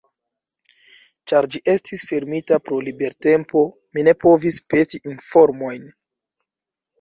Ĉar 1.31 1.47
ĝi 1.55 1.59
estis 1.73 2.03
fermita 2.11 2.57
pro 2.69 2.79
libertempo, 2.87 3.63
mi 3.99 4.07
ne 4.09 4.15
povis 4.25 4.59
peti 4.75 5.03
informojn. 5.13 5.87